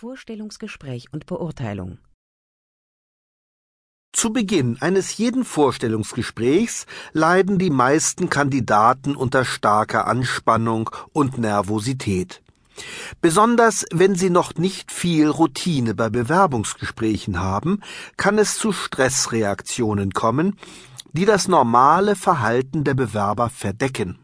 Vorstellungsgespräch 0.00 1.12
und 1.12 1.26
Beurteilung 1.26 1.98
Zu 4.12 4.32
Beginn 4.32 4.80
eines 4.80 5.16
jeden 5.16 5.44
Vorstellungsgesprächs 5.44 6.86
leiden 7.12 7.58
die 7.58 7.70
meisten 7.70 8.30
Kandidaten 8.30 9.16
unter 9.16 9.44
starker 9.44 10.06
Anspannung 10.06 10.88
und 11.12 11.38
Nervosität. 11.38 12.42
Besonders 13.20 13.86
wenn 13.92 14.14
sie 14.14 14.30
noch 14.30 14.54
nicht 14.54 14.92
viel 14.92 15.26
Routine 15.26 15.96
bei 15.96 16.10
Bewerbungsgesprächen 16.10 17.40
haben, 17.40 17.80
kann 18.16 18.38
es 18.38 18.56
zu 18.56 18.70
Stressreaktionen 18.70 20.12
kommen, 20.12 20.56
die 21.12 21.24
das 21.24 21.48
normale 21.48 22.14
Verhalten 22.14 22.84
der 22.84 22.94
Bewerber 22.94 23.50
verdecken. 23.50 24.20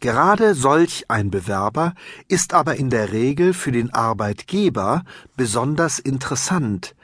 Gerade 0.00 0.54
solch 0.54 1.04
ein 1.08 1.30
Bewerber 1.30 1.94
ist 2.28 2.54
aber 2.54 2.76
in 2.76 2.90
der 2.90 3.12
Regel 3.12 3.54
für 3.54 3.72
den 3.72 3.92
Arbeitgeber 3.92 5.04
besonders 5.36 5.98
interessant, 5.98 6.94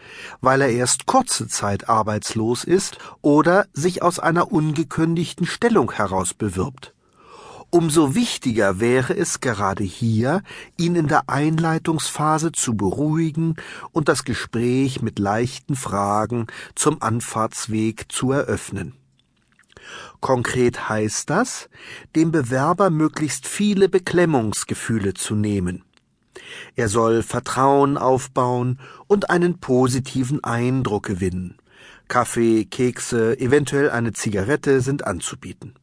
weil 0.41 0.61
er 0.61 0.71
erst 0.71 1.07
kurze 1.07 1.49
Zeit 1.49 1.89
arbeitslos 1.89 2.65
ist 2.65 2.99
oder 3.23 3.67
sich 3.73 4.03
aus 4.03 4.19
einer 4.19 4.53
ungekündigten 4.53 5.47
Stellung 5.47 5.93
heraus 5.93 6.35
bewirbt. 6.35 6.95
Umso 7.71 8.15
wichtiger 8.15 8.81
wäre 8.81 9.15
es 9.15 9.41
gerade 9.41 9.85
hier, 9.85 10.43
ihn 10.79 10.95
in 10.95 11.07
der 11.07 11.29
Einleitungsphase 11.29 12.51
zu 12.53 12.75
beruhigen 12.75 13.57
und 13.93 14.09
das 14.09 14.25
Gespräch 14.25 15.03
mit 15.03 15.19
leichten 15.19 15.77
Fragen 15.77 16.47
zum 16.75 17.03
Anfahrtsweg 17.03 18.11
zu 18.11 18.33
eröffnen. 18.33 18.98
Konkret 20.21 20.89
heißt 20.89 21.31
das, 21.31 21.69
dem 22.17 22.33
Bewerber 22.33 22.91
möglichst 22.91 23.47
viele 23.47 23.89
Beklemmungsgefühle 23.89 25.15
zu 25.15 25.35
nehmen. 25.35 25.85
Er 26.77 26.89
soll 26.89 27.23
Vertrauen 27.23 27.97
aufbauen 27.97 28.79
und 29.07 29.31
einen 29.31 29.59
positiven 29.59 30.43
Eindruck 30.45 31.05
gewinnen. 31.07 31.57
Kaffee, 32.09 32.65
Kekse, 32.65 33.39
eventuell 33.39 33.91
eine 33.91 34.13
Zigarette 34.13 34.81
sind 34.81 35.07
anzubieten. 35.07 35.75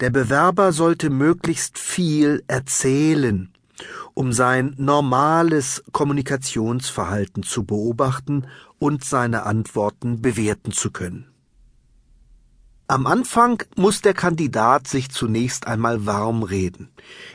Der 0.00 0.10
Bewerber 0.10 0.72
sollte 0.72 1.10
möglichst 1.10 1.78
viel 1.78 2.42
erzählen, 2.46 3.52
um 4.14 4.32
sein 4.32 4.74
normales 4.78 5.84
Kommunikationsverhalten 5.92 7.42
zu 7.42 7.64
beobachten 7.64 8.46
und 8.78 9.04
seine 9.04 9.44
Antworten 9.44 10.22
bewerten 10.22 10.72
zu 10.72 10.90
können. 10.90 11.26
Am 12.88 13.08
Anfang 13.08 13.64
muss 13.74 14.00
der 14.00 14.14
Kandidat 14.14 14.86
sich 14.86 15.10
zunächst 15.10 15.66
einmal 15.66 16.06
warm 16.06 16.44
reden, 16.44 16.88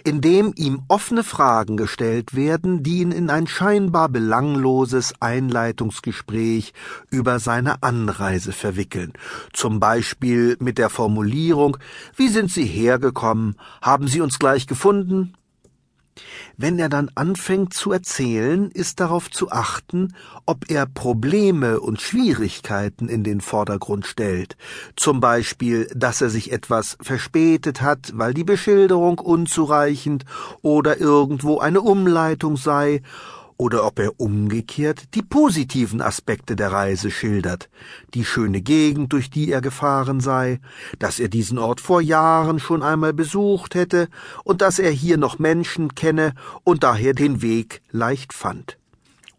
indem 0.05 0.53
ihm 0.55 0.83
offene 0.87 1.25
Fragen 1.25 1.75
gestellt 1.75 2.33
werden, 2.33 2.83
die 2.83 2.99
ihn 2.99 3.11
in 3.11 3.29
ein 3.29 3.47
scheinbar 3.47 4.07
belangloses 4.07 5.13
Einleitungsgespräch 5.19 6.71
über 7.09 7.39
seine 7.39 7.83
Anreise 7.83 8.53
verwickeln, 8.53 9.11
zum 9.51 9.81
Beispiel 9.81 10.55
mit 10.61 10.77
der 10.77 10.89
Formulierung 10.89 11.75
Wie 12.15 12.29
sind 12.29 12.49
Sie 12.49 12.65
hergekommen? 12.65 13.57
Haben 13.81 14.07
Sie 14.07 14.21
uns 14.21 14.39
gleich 14.39 14.67
gefunden? 14.67 15.33
Wenn 16.57 16.77
er 16.77 16.89
dann 16.89 17.09
anfängt 17.15 17.73
zu 17.73 17.91
erzählen, 17.91 18.69
ist 18.71 18.99
darauf 18.99 19.31
zu 19.31 19.51
achten, 19.51 20.13
ob 20.45 20.69
er 20.69 20.85
Probleme 20.85 21.79
und 21.79 22.01
Schwierigkeiten 22.01 23.07
in 23.07 23.23
den 23.23 23.41
Vordergrund 23.41 24.05
stellt, 24.05 24.57
zum 24.95 25.19
Beispiel, 25.19 25.89
dass 25.95 26.21
er 26.21 26.29
sich 26.29 26.51
etwas 26.51 26.97
verspätet 27.01 27.81
hat, 27.81 28.11
weil 28.15 28.33
die 28.33 28.43
Beschilderung 28.43 29.19
unzureichend 29.19 30.25
oder 30.61 30.99
irgendwo 30.99 31.59
eine 31.59 31.81
Umleitung 31.81 32.57
sei, 32.57 33.01
oder 33.61 33.85
ob 33.85 33.99
er 33.99 34.19
umgekehrt 34.19 35.13
die 35.13 35.21
positiven 35.21 36.01
Aspekte 36.01 36.55
der 36.55 36.71
Reise 36.71 37.11
schildert, 37.11 37.69
die 38.15 38.25
schöne 38.25 38.63
Gegend, 38.63 39.13
durch 39.13 39.29
die 39.29 39.51
er 39.51 39.61
gefahren 39.61 40.19
sei, 40.19 40.59
dass 40.97 41.19
er 41.19 41.27
diesen 41.27 41.59
Ort 41.59 41.79
vor 41.79 42.01
Jahren 42.01 42.57
schon 42.57 42.81
einmal 42.81 43.13
besucht 43.13 43.75
hätte. 43.75 44.07
Und 44.43 44.63
dass 44.63 44.79
er 44.79 44.89
hier 44.89 45.17
noch 45.17 45.37
Menschen 45.37 45.93
kenne 45.93 46.33
und 46.63 46.81
daher 46.81 47.13
den 47.13 47.43
Weg 47.43 47.83
leicht 47.91 48.33
fand. 48.33 48.79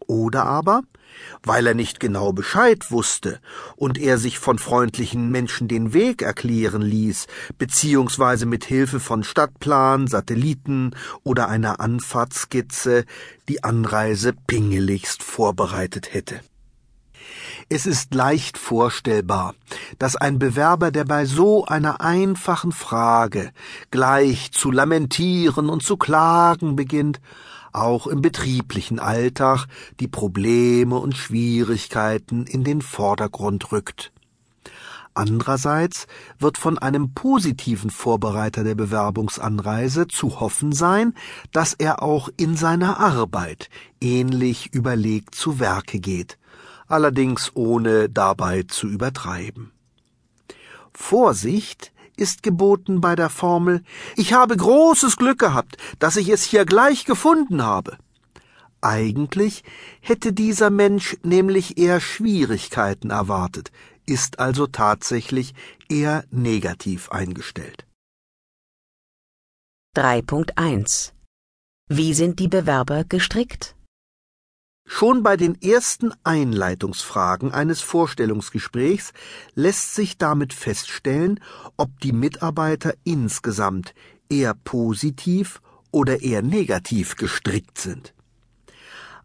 Oder 0.07 0.45
aber, 0.45 0.83
weil 1.43 1.67
er 1.67 1.73
nicht 1.73 1.99
genau 1.99 2.33
Bescheid 2.33 2.91
wusste 2.91 3.39
und 3.75 3.97
er 3.97 4.17
sich 4.17 4.39
von 4.39 4.59
freundlichen 4.59 5.29
Menschen 5.29 5.67
den 5.67 5.93
Weg 5.93 6.21
erklären 6.21 6.81
ließ, 6.81 7.27
beziehungsweise 7.57 8.45
mit 8.45 8.65
Hilfe 8.65 8.99
von 8.99 9.23
Stadtplan, 9.23 10.07
Satelliten 10.07 10.95
oder 11.23 11.49
einer 11.49 11.79
Anfahrtskizze 11.79 13.05
die 13.49 13.63
Anreise 13.63 14.33
pingeligst 14.47 15.23
vorbereitet 15.23 16.13
hätte. 16.13 16.39
Es 17.69 17.85
ist 17.85 18.13
leicht 18.13 18.57
vorstellbar, 18.57 19.55
dass 19.97 20.15
ein 20.15 20.39
Bewerber, 20.39 20.91
der 20.91 21.05
bei 21.05 21.25
so 21.25 21.65
einer 21.65 22.01
einfachen 22.01 22.71
Frage 22.71 23.51
gleich 23.91 24.51
zu 24.51 24.71
lamentieren 24.71 25.69
und 25.69 25.83
zu 25.83 25.97
klagen 25.97 26.75
beginnt, 26.75 27.19
auch 27.73 28.07
im 28.07 28.21
betrieblichen 28.21 28.99
Alltag 28.99 29.67
die 29.99 30.07
Probleme 30.07 30.97
und 30.97 31.17
Schwierigkeiten 31.17 32.45
in 32.45 32.63
den 32.63 32.81
Vordergrund 32.81 33.71
rückt. 33.71 34.11
Andererseits 35.15 36.07
wird 36.39 36.57
von 36.57 36.79
einem 36.79 37.13
positiven 37.13 37.91
Vorbereiter 37.91 38.63
der 38.63 38.73
Bewerbungsanreise 38.73 40.07
zu 40.07 40.39
hoffen 40.39 40.71
sein, 40.71 41.13
dass 41.51 41.73
er 41.73 42.01
auch 42.01 42.29
in 42.35 42.57
seiner 42.57 42.99
Arbeit 42.99 43.69
ähnlich 44.01 44.73
überlegt 44.73 45.35
zu 45.35 45.59
Werke 45.59 45.99
geht, 45.99 46.39
allerdings 46.87 47.51
ohne 47.53 48.09
dabei 48.09 48.63
zu 48.63 48.87
übertreiben. 48.87 49.71
Vorsicht 50.93 51.92
ist 52.17 52.43
geboten 52.43 53.01
bei 53.01 53.15
der 53.15 53.29
Formel 53.29 53.83
Ich 54.15 54.33
habe 54.33 54.55
großes 54.55 55.17
Glück 55.17 55.39
gehabt, 55.39 55.77
dass 55.99 56.15
ich 56.15 56.29
es 56.29 56.43
hier 56.43 56.65
gleich 56.65 57.05
gefunden 57.05 57.63
habe. 57.63 57.97
Eigentlich 58.81 59.63
hätte 60.01 60.33
dieser 60.33 60.69
Mensch 60.69 61.17
nämlich 61.23 61.77
eher 61.77 62.01
Schwierigkeiten 62.01 63.11
erwartet, 63.11 63.71
ist 64.05 64.39
also 64.39 64.67
tatsächlich 64.67 65.53
eher 65.89 66.25
negativ 66.31 67.09
eingestellt. 67.09 67.85
3.1 69.95 71.13
Wie 71.87 72.13
sind 72.13 72.39
die 72.39 72.47
Bewerber 72.47 73.03
gestrickt? 73.03 73.75
Schon 74.85 75.23
bei 75.23 75.37
den 75.37 75.59
ersten 75.61 76.13
Einleitungsfragen 76.23 77.51
eines 77.51 77.81
Vorstellungsgesprächs 77.81 79.13
lässt 79.55 79.95
sich 79.95 80.17
damit 80.17 80.53
feststellen, 80.53 81.39
ob 81.77 81.99
die 82.01 82.11
Mitarbeiter 82.11 82.93
insgesamt 83.03 83.93
eher 84.29 84.53
positiv 84.53 85.61
oder 85.91 86.21
eher 86.21 86.41
negativ 86.41 87.15
gestrickt 87.15 87.77
sind. 87.79 88.13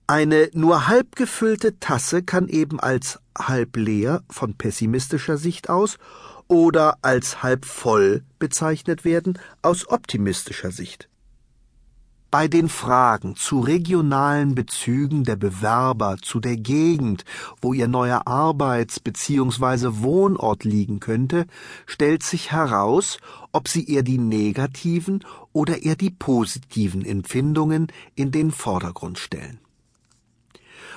Eine 0.06 0.48
nur 0.54 0.86
halb 0.86 1.16
gefüllte 1.16 1.78
Tasse 1.80 2.22
kann 2.22 2.48
eben 2.48 2.80
als 2.80 3.18
halb 3.36 3.76
leer 3.76 4.22
von 4.30 4.54
pessimistischer 4.54 5.36
Sicht 5.36 5.68
aus 5.68 5.98
oder 6.46 6.96
als 7.02 7.42
halb 7.42 7.66
voll 7.66 8.22
bezeichnet 8.38 9.04
werden 9.04 9.38
aus 9.60 9.88
optimistischer 9.88 10.70
Sicht. 10.70 11.07
Bei 12.30 12.46
den 12.46 12.68
Fragen 12.68 13.36
zu 13.36 13.60
regionalen 13.60 14.54
Bezügen 14.54 15.24
der 15.24 15.36
Bewerber 15.36 16.18
zu 16.20 16.40
der 16.40 16.58
Gegend, 16.58 17.24
wo 17.62 17.72
ihr 17.72 17.88
neuer 17.88 18.26
Arbeits- 18.26 19.00
bzw. 19.00 20.02
Wohnort 20.02 20.64
liegen 20.64 21.00
könnte, 21.00 21.46
stellt 21.86 22.22
sich 22.22 22.52
heraus, 22.52 23.16
ob 23.52 23.66
sie 23.66 23.90
eher 23.90 24.02
die 24.02 24.18
negativen 24.18 25.24
oder 25.54 25.82
eher 25.82 25.96
die 25.96 26.10
positiven 26.10 27.02
Empfindungen 27.02 27.86
in 28.14 28.30
den 28.30 28.50
Vordergrund 28.50 29.18
stellen. 29.18 29.58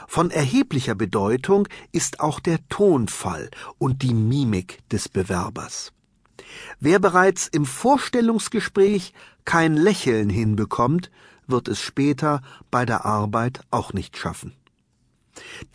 Von 0.10 0.32
erheblicher 0.32 0.96
Bedeutung 0.96 1.70
ist 1.94 2.20
auch 2.20 2.42
der 2.42 2.60
Tonfall 2.68 3.50
und 3.78 4.02
die 4.02 4.14
Mimik 4.14 4.80
des 4.90 5.08
Bewerbers. 5.08 5.94
Wer 6.80 7.00
bereits 7.00 7.48
im 7.48 7.66
Vorstellungsgespräch 7.66 9.14
kein 9.46 9.76
Lächeln 9.76 10.30
hinbekommt, 10.30 11.12
wird 11.48 11.68
es 11.68 11.80
später 11.82 12.42
bei 12.70 12.86
der 12.86 13.06
Arbeit 13.06 13.62
auch 13.72 13.94
nicht 13.94 14.18
schaffen. 14.18 14.54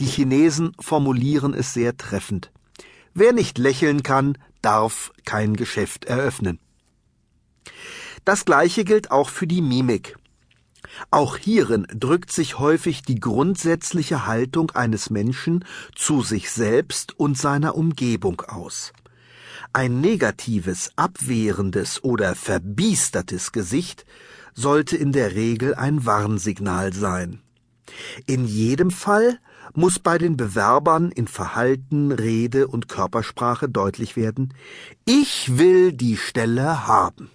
Die 0.00 0.06
Chinesen 0.06 0.72
formulieren 0.80 1.54
es 1.54 1.74
sehr 1.74 1.96
treffend. 1.96 2.50
Wer 3.14 3.32
nicht 3.32 3.58
lächeln 3.58 4.02
kann, 4.02 4.36
darf 4.62 5.12
kein 5.24 5.54
Geschäft 5.54 6.04
eröffnen. 6.04 6.58
Das 8.24 8.44
gleiche 8.44 8.84
gilt 8.84 9.10
auch 9.10 9.30
für 9.30 9.46
die 9.46 9.62
Mimik. 9.62 10.16
Auch 11.10 11.36
hierin 11.36 11.86
drückt 11.92 12.32
sich 12.32 12.58
häufig 12.58 13.02
die 13.02 13.20
grundsätzliche 13.20 14.26
Haltung 14.26 14.70
eines 14.72 15.10
Menschen 15.10 15.64
zu 15.94 16.22
sich 16.22 16.50
selbst 16.50 17.18
und 17.18 17.36
seiner 17.38 17.74
Umgebung 17.74 18.40
aus. 18.42 18.92
Ein 19.76 20.00
negatives, 20.00 20.90
abwehrendes 20.96 22.02
oder 22.02 22.34
verbiestertes 22.34 23.52
Gesicht 23.52 24.06
sollte 24.54 24.96
in 24.96 25.12
der 25.12 25.34
Regel 25.34 25.74
ein 25.74 26.06
Warnsignal 26.06 26.94
sein. 26.94 27.42
In 28.24 28.46
jedem 28.46 28.90
Fall 28.90 29.38
muss 29.74 29.98
bei 29.98 30.16
den 30.16 30.38
Bewerbern 30.38 31.12
in 31.12 31.28
Verhalten, 31.28 32.10
Rede 32.10 32.68
und 32.68 32.88
Körpersprache 32.88 33.68
deutlich 33.68 34.16
werden, 34.16 34.54
ich 35.04 35.58
will 35.58 35.92
die 35.92 36.16
Stelle 36.16 36.86
haben. 36.86 37.30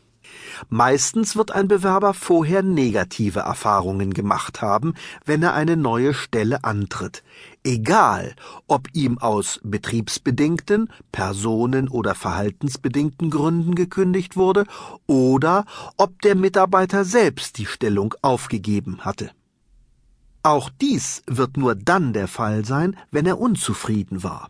Meistens 0.69 1.36
wird 1.36 1.51
ein 1.51 1.68
Bewerber 1.68 2.13
vorher 2.13 2.63
negative 2.63 3.39
Erfahrungen 3.42 4.13
gemacht 4.13 4.62
haben, 4.62 4.94
wenn 5.25 5.44
er 5.44 5.53
eine 5.53 5.77
neue 5.77 6.13
Stelle 6.13 6.63
antritt, 6.63 7.24
egal 7.63 8.36
ob 8.68 8.88
ihm 8.94 9.18
aus 9.18 9.59
betriebsbedingten, 9.63 10.89
personen- 11.12 11.89
oder 11.89 12.15
verhaltensbedingten 12.15 13.30
Gründen 13.30 13.75
gekündigt 13.75 14.36
wurde 14.36 14.65
oder 15.07 15.65
ob 15.98 16.21
der 16.21 16.36
Mitarbeiter 16.36 17.06
selbst 17.06 17.57
die 17.57 17.65
Stellung 17.65 18.15
aufgegeben 18.21 19.01
hatte. 19.01 19.31
Auch 20.44 20.69
dies 20.81 21.21
wird 21.27 21.57
nur 21.57 21.75
dann 21.75 22.13
der 22.13 22.27
Fall 22.27 22.65
sein, 22.65 22.98
wenn 23.12 23.27
er 23.27 23.39
unzufrieden 23.39 24.24
war. 24.24 24.50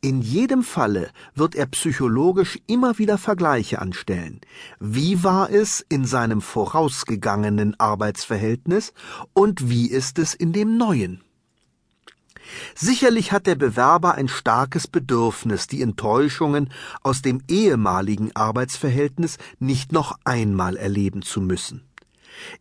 In 0.00 0.22
jedem 0.22 0.62
Falle 0.62 1.10
wird 1.34 1.54
er 1.54 1.66
psychologisch 1.66 2.58
immer 2.66 2.98
wieder 2.98 3.18
Vergleiche 3.18 3.80
anstellen. 3.80 4.40
Wie 4.80 5.22
war 5.24 5.50
es 5.50 5.84
in 5.88 6.04
seinem 6.04 6.40
vorausgegangenen 6.40 7.78
Arbeitsverhältnis 7.78 8.92
und 9.32 9.68
wie 9.68 9.90
ist 9.90 10.18
es 10.18 10.34
in 10.34 10.52
dem 10.52 10.76
neuen? 10.76 11.22
Sicherlich 12.74 13.32
hat 13.32 13.46
der 13.46 13.54
Bewerber 13.54 14.14
ein 14.14 14.28
starkes 14.28 14.86
Bedürfnis, 14.86 15.66
die 15.66 15.82
Enttäuschungen 15.82 16.70
aus 17.02 17.22
dem 17.22 17.42
ehemaligen 17.48 18.34
Arbeitsverhältnis 18.36 19.38
nicht 19.58 19.92
noch 19.92 20.18
einmal 20.24 20.76
erleben 20.76 21.22
zu 21.22 21.40
müssen. 21.40 21.82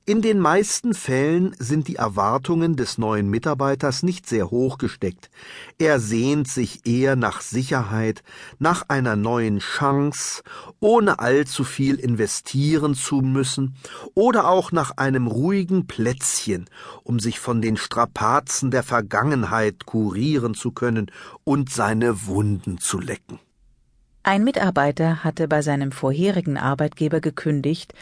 In 0.06 0.22
den 0.22 0.40
meisten 0.40 0.94
Fällen 0.94 1.56
sind 1.60 1.88
die 1.88 1.96
Erwartungen 1.96 2.76
des 2.76 2.98
neuen 2.98 3.30
Mitarbeiters 3.30 4.04
nicht 4.04 4.28
sehr 4.28 4.52
hoch 4.52 4.78
gesteckt. 4.78 5.30
Er 5.78 6.00
sehnt 6.00 6.48
sich 6.48 6.86
eher 6.86 7.16
nach 7.16 7.42
Sicherheit, 7.42 8.24
nach 8.60 8.90
einer 8.90 9.16
neuen 9.16 9.60
Chance, 9.60 10.44
ohne 10.80 11.20
allzu 11.20 11.64
viel 11.64 11.96
investieren 11.96 12.96
zu 12.96 13.18
müssen, 13.18 13.76
oder 14.14 14.48
auch 14.48 14.72
nach 14.72 14.98
einem 14.98 15.28
ruhigen 15.28 15.88
Plätzchen, 15.88 16.66
um 17.04 17.20
sich 17.20 17.40
von 17.40 17.62
den 17.62 17.78
Strapazen 17.78 18.72
der 18.72 18.84
Vergangenheit 18.84 19.86
kurieren 19.86 20.54
zu 20.54 20.72
können 20.72 21.12
und 21.44 21.70
seine 21.70 22.26
Wunden 22.28 22.78
zu 22.78 23.00
lecken. 23.00 23.40
Ein 24.26 24.46
Mitarbeiter 24.46 25.26
hatte 25.26 25.50
bei 25.50 25.62
seinem 25.62 25.92
vorherigen 25.92 26.58
Arbeitgeber 26.58 27.20
gekündigt, 27.20 27.94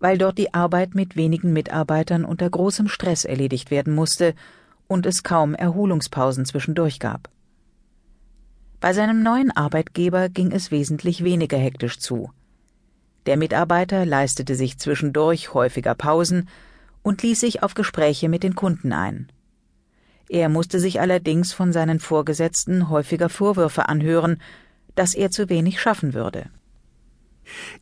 weil 0.00 0.18
dort 0.18 0.38
die 0.38 0.54
Arbeit 0.54 0.94
mit 0.94 1.16
wenigen 1.16 1.52
Mitarbeitern 1.52 2.24
unter 2.24 2.48
großem 2.48 2.88
Stress 2.88 3.24
erledigt 3.24 3.70
werden 3.70 3.94
musste 3.94 4.34
und 4.86 5.06
es 5.06 5.22
kaum 5.22 5.54
Erholungspausen 5.54 6.44
zwischendurch 6.44 7.00
gab. 7.00 7.28
Bei 8.80 8.92
seinem 8.92 9.22
neuen 9.22 9.50
Arbeitgeber 9.50 10.28
ging 10.28 10.52
es 10.52 10.70
wesentlich 10.70 11.24
weniger 11.24 11.58
hektisch 11.58 11.98
zu. 11.98 12.30
Der 13.26 13.36
Mitarbeiter 13.36 14.06
leistete 14.06 14.54
sich 14.54 14.78
zwischendurch 14.78 15.52
häufiger 15.52 15.94
Pausen 15.94 16.48
und 17.02 17.22
ließ 17.22 17.40
sich 17.40 17.62
auf 17.62 17.74
Gespräche 17.74 18.28
mit 18.28 18.42
den 18.42 18.54
Kunden 18.54 18.92
ein. 18.92 19.30
Er 20.28 20.48
musste 20.48 20.78
sich 20.78 21.00
allerdings 21.00 21.52
von 21.52 21.72
seinen 21.72 22.00
Vorgesetzten 22.00 22.88
häufiger 22.88 23.28
Vorwürfe 23.28 23.88
anhören, 23.88 24.40
dass 24.94 25.14
er 25.14 25.30
zu 25.30 25.48
wenig 25.48 25.80
schaffen 25.80 26.14
würde. 26.14 26.46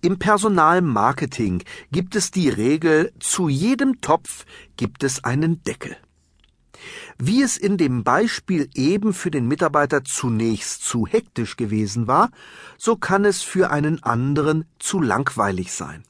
Im 0.00 0.18
Personalmarketing 0.18 1.62
gibt 1.92 2.16
es 2.16 2.30
die 2.30 2.48
Regel, 2.48 3.12
zu 3.18 3.48
jedem 3.48 4.00
Topf 4.00 4.44
gibt 4.76 5.04
es 5.04 5.24
einen 5.24 5.62
Deckel. 5.62 5.96
Wie 7.18 7.42
es 7.42 7.56
in 7.56 7.78
dem 7.78 8.04
Beispiel 8.04 8.68
eben 8.74 9.12
für 9.12 9.30
den 9.30 9.48
Mitarbeiter 9.48 10.04
zunächst 10.04 10.84
zu 10.84 11.06
hektisch 11.06 11.56
gewesen 11.56 12.06
war, 12.06 12.30
so 12.76 12.96
kann 12.96 13.24
es 13.24 13.42
für 13.42 13.70
einen 13.70 14.02
anderen 14.02 14.66
zu 14.78 15.00
langweilig 15.00 15.72
sein. 15.72 16.04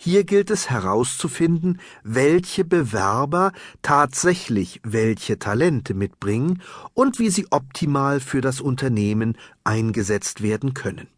Hier 0.00 0.22
gilt 0.22 0.50
es 0.50 0.70
herauszufinden, 0.70 1.80
welche 2.04 2.64
Bewerber 2.64 3.52
tatsächlich 3.82 4.80
welche 4.84 5.40
Talente 5.40 5.92
mitbringen 5.92 6.62
und 6.94 7.18
wie 7.18 7.30
sie 7.30 7.48
optimal 7.50 8.20
für 8.20 8.40
das 8.40 8.60
Unternehmen 8.60 9.36
eingesetzt 9.64 10.40
werden 10.40 10.72
können. 10.72 11.08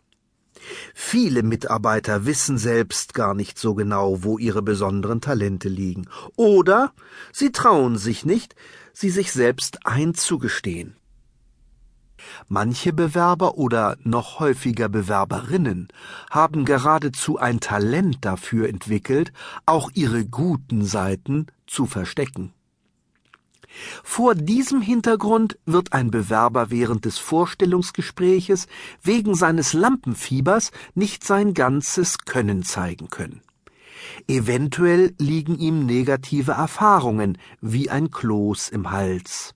Viele 0.94 1.42
Mitarbeiter 1.42 2.26
wissen 2.26 2.58
selbst 2.58 3.14
gar 3.14 3.34
nicht 3.34 3.58
so 3.58 3.74
genau, 3.74 4.22
wo 4.22 4.38
ihre 4.38 4.62
besonderen 4.62 5.20
Talente 5.20 5.68
liegen, 5.68 6.06
oder 6.36 6.92
sie 7.32 7.52
trauen 7.52 7.98
sich 7.98 8.24
nicht, 8.24 8.54
sie 8.92 9.10
sich 9.10 9.32
selbst 9.32 9.86
einzugestehen. 9.86 10.96
Manche 12.48 12.92
Bewerber 12.92 13.56
oder 13.56 13.96
noch 14.02 14.40
häufiger 14.40 14.88
Bewerberinnen 14.88 15.88
haben 16.30 16.64
geradezu 16.64 17.38
ein 17.38 17.60
Talent 17.60 18.18
dafür 18.20 18.68
entwickelt, 18.68 19.32
auch 19.66 19.90
ihre 19.94 20.26
guten 20.26 20.84
Seiten 20.84 21.46
zu 21.66 21.86
verstecken. 21.86 22.52
Vor 24.02 24.34
diesem 24.34 24.81
Hintergrund 24.81 25.58
wird 25.64 25.93
ein 25.93 26.11
Bewerber 26.11 26.70
während 26.70 27.05
des 27.05 27.19
Vorstellungsgespräches 27.19 28.67
wegen 29.02 29.34
seines 29.34 29.72
Lampenfiebers 29.72 30.72
nicht 30.94 31.25
sein 31.25 31.55
ganzes 31.55 32.19
Können 32.19 32.62
zeigen 32.62 33.08
können. 33.08 33.43
Eventuell 34.26 35.14
liegen 35.19 35.58
ihm 35.58 35.87
negative 35.87 36.52
Erfahrungen 36.52 37.38
wie 37.61 37.90
ein 37.90 38.11
Kloß 38.11 38.69
im 38.70 38.90
Hals. 38.90 39.55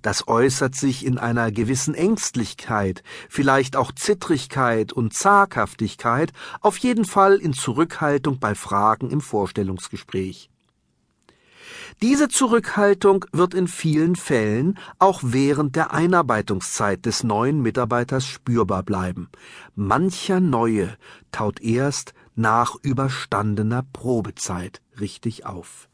Das 0.00 0.28
äußert 0.28 0.74
sich 0.74 1.04
in 1.04 1.18
einer 1.18 1.50
gewissen 1.50 1.94
Ängstlichkeit, 1.94 3.02
vielleicht 3.28 3.76
auch 3.76 3.92
Zittrigkeit 3.92 4.92
und 4.92 5.12
Zaghaftigkeit, 5.12 6.32
auf 6.60 6.78
jeden 6.78 7.04
Fall 7.04 7.36
in 7.36 7.52
Zurückhaltung 7.52 8.38
bei 8.38 8.54
Fragen 8.54 9.10
im 9.10 9.20
Vorstellungsgespräch. 9.20 10.50
Diese 12.02 12.28
Zurückhaltung 12.28 13.24
wird 13.32 13.54
in 13.54 13.68
vielen 13.68 14.16
Fällen 14.16 14.78
auch 14.98 15.20
während 15.22 15.76
der 15.76 15.92
Einarbeitungszeit 15.92 17.06
des 17.06 17.24
neuen 17.24 17.62
Mitarbeiters 17.62 18.26
spürbar 18.26 18.82
bleiben. 18.82 19.28
Mancher 19.74 20.40
Neue 20.40 20.96
taut 21.32 21.60
erst 21.60 22.14
nach 22.34 22.76
überstandener 22.82 23.84
Probezeit 23.92 24.82
richtig 25.00 25.46
auf. 25.46 25.88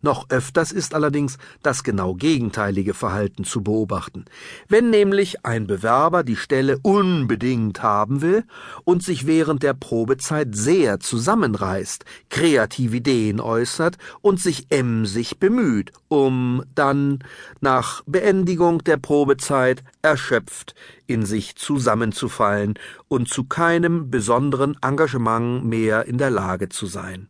Noch 0.00 0.30
öfters 0.30 0.72
ist 0.72 0.94
allerdings 0.94 1.38
das 1.62 1.82
genau 1.82 2.14
gegenteilige 2.14 2.94
Verhalten 2.94 3.44
zu 3.44 3.62
beobachten. 3.62 4.24
Wenn 4.68 4.90
nämlich 4.90 5.44
ein 5.44 5.66
Bewerber 5.66 6.22
die 6.22 6.36
Stelle 6.36 6.78
unbedingt 6.82 7.82
haben 7.82 8.20
will 8.20 8.44
und 8.84 9.02
sich 9.02 9.26
während 9.26 9.62
der 9.62 9.74
Probezeit 9.74 10.54
sehr 10.54 11.00
zusammenreißt, 11.00 12.04
kreative 12.30 12.96
Ideen 12.96 13.40
äußert 13.40 13.96
und 14.20 14.40
sich 14.40 14.66
emsig 14.70 15.38
bemüht, 15.38 15.92
um 16.08 16.62
dann 16.74 17.20
nach 17.60 18.02
Beendigung 18.06 18.84
der 18.84 18.96
Probezeit 18.96 19.82
erschöpft 20.02 20.74
in 21.06 21.24
sich 21.24 21.56
zusammenzufallen 21.56 22.74
und 23.08 23.28
zu 23.28 23.44
keinem 23.44 24.10
besonderen 24.10 24.76
Engagement 24.82 25.64
mehr 25.64 26.06
in 26.06 26.18
der 26.18 26.30
Lage 26.30 26.68
zu 26.68 26.86
sein. 26.86 27.28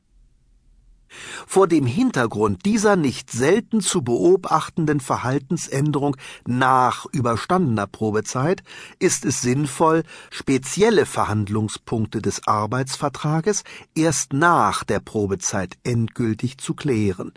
Vor 1.46 1.68
dem 1.68 1.86
Hintergrund 1.86 2.64
dieser 2.64 2.96
nicht 2.96 3.30
selten 3.30 3.80
zu 3.80 4.02
beobachtenden 4.02 5.00
Verhaltensänderung 5.00 6.16
nach 6.46 7.06
überstandener 7.12 7.86
Probezeit 7.86 8.62
ist 8.98 9.24
es 9.24 9.40
sinnvoll, 9.40 10.02
spezielle 10.30 11.06
Verhandlungspunkte 11.06 12.20
des 12.20 12.46
Arbeitsvertrages 12.46 13.64
erst 13.94 14.32
nach 14.32 14.84
der 14.84 15.00
Probezeit 15.00 15.78
endgültig 15.84 16.58
zu 16.58 16.74
klären, 16.74 17.32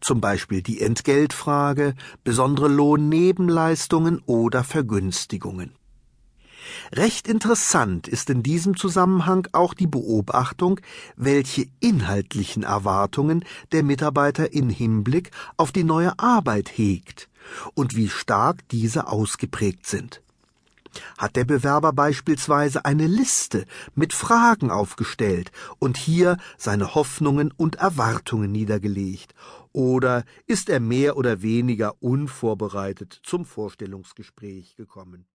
zum 0.00 0.20
Beispiel 0.20 0.62
die 0.62 0.80
Entgeltfrage, 0.80 1.94
besondere 2.24 2.68
Lohnnebenleistungen 2.68 4.20
oder 4.26 4.64
Vergünstigungen. 4.64 5.72
Recht 6.92 7.28
interessant 7.28 8.08
ist 8.08 8.30
in 8.30 8.42
diesem 8.42 8.76
Zusammenhang 8.76 9.48
auch 9.52 9.74
die 9.74 9.86
Beobachtung, 9.86 10.80
welche 11.16 11.66
inhaltlichen 11.80 12.62
Erwartungen 12.62 13.44
der 13.72 13.82
Mitarbeiter 13.82 14.52
in 14.52 14.70
Hinblick 14.70 15.30
auf 15.56 15.72
die 15.72 15.84
neue 15.84 16.18
Arbeit 16.18 16.68
hegt 16.76 17.28
und 17.74 17.96
wie 17.96 18.08
stark 18.08 18.68
diese 18.68 19.08
ausgeprägt 19.08 19.86
sind. 19.86 20.22
Hat 21.18 21.36
der 21.36 21.44
Bewerber 21.44 21.92
beispielsweise 21.92 22.84
eine 22.84 23.06
Liste 23.06 23.66
mit 23.94 24.14
Fragen 24.14 24.70
aufgestellt 24.70 25.52
und 25.78 25.98
hier 25.98 26.38
seine 26.56 26.94
Hoffnungen 26.94 27.52
und 27.56 27.76
Erwartungen 27.76 28.50
niedergelegt, 28.50 29.34
oder 29.72 30.24
ist 30.46 30.70
er 30.70 30.80
mehr 30.80 31.18
oder 31.18 31.42
weniger 31.42 32.02
unvorbereitet 32.02 33.20
zum 33.22 33.44
Vorstellungsgespräch 33.44 34.74
gekommen? 34.76 35.26